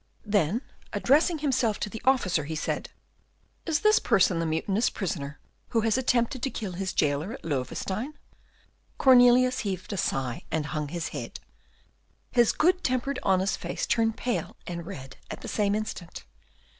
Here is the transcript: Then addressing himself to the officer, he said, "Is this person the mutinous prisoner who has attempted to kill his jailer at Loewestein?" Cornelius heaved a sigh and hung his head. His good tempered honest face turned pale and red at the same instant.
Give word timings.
Then 0.25 0.63
addressing 0.93 1.37
himself 1.37 1.79
to 1.81 1.87
the 1.87 2.01
officer, 2.05 2.45
he 2.45 2.55
said, 2.55 2.89
"Is 3.67 3.81
this 3.81 3.99
person 3.99 4.39
the 4.39 4.47
mutinous 4.47 4.89
prisoner 4.89 5.39
who 5.67 5.81
has 5.81 5.95
attempted 5.95 6.41
to 6.41 6.49
kill 6.49 6.71
his 6.71 6.91
jailer 6.91 7.33
at 7.33 7.45
Loewestein?" 7.45 8.13
Cornelius 8.97 9.59
heaved 9.59 9.93
a 9.93 9.97
sigh 9.97 10.41
and 10.49 10.65
hung 10.65 10.87
his 10.87 11.09
head. 11.09 11.39
His 12.31 12.51
good 12.51 12.83
tempered 12.83 13.19
honest 13.21 13.59
face 13.59 13.85
turned 13.85 14.17
pale 14.17 14.57
and 14.65 14.87
red 14.87 15.17
at 15.29 15.41
the 15.41 15.47
same 15.47 15.75
instant. 15.75 16.25